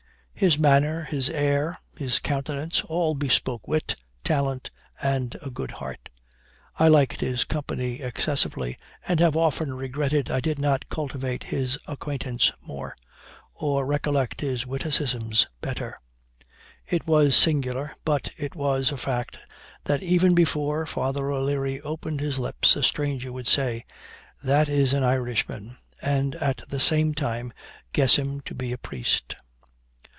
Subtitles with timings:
[0.33, 6.09] His manner, his air, his countenance, all bespoke wit, talent, and a good heart.
[6.79, 8.75] I liked his company excessively,
[9.07, 12.95] and have often regretted I did not cultivate his acquaintance more,
[13.53, 15.99] or recollect his witticisms better.
[16.89, 19.37] It was singular, but it was a fact,
[19.83, 23.85] that even before Father O'Leary opened his lips, a stranger would say,
[24.41, 27.53] 'That is an Irishman,' and, at the same time,
[27.93, 29.35] guess him to be a priest.